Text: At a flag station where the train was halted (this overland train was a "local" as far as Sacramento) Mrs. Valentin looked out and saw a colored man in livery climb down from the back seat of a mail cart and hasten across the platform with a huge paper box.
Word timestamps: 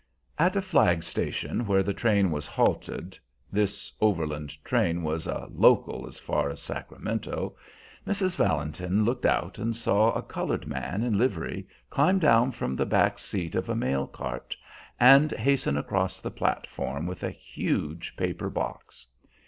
At 0.39 0.55
a 0.55 0.63
flag 0.63 1.03
station 1.03 1.67
where 1.67 1.83
the 1.83 1.93
train 1.93 2.31
was 2.31 2.47
halted 2.47 3.19
(this 3.51 3.91
overland 4.01 4.57
train 4.65 5.03
was 5.03 5.27
a 5.27 5.45
"local" 5.51 6.07
as 6.07 6.17
far 6.17 6.49
as 6.49 6.59
Sacramento) 6.59 7.55
Mrs. 8.07 8.35
Valentin 8.35 9.05
looked 9.05 9.27
out 9.27 9.59
and 9.59 9.75
saw 9.75 10.11
a 10.13 10.23
colored 10.23 10.65
man 10.65 11.03
in 11.03 11.19
livery 11.19 11.67
climb 11.91 12.17
down 12.17 12.51
from 12.51 12.75
the 12.75 12.85
back 12.87 13.19
seat 13.19 13.53
of 13.53 13.69
a 13.69 13.75
mail 13.75 14.07
cart 14.07 14.55
and 14.99 15.33
hasten 15.33 15.77
across 15.77 16.19
the 16.19 16.31
platform 16.31 17.05
with 17.05 17.21
a 17.21 17.29
huge 17.29 18.15
paper 18.17 18.49
box. 18.49 19.05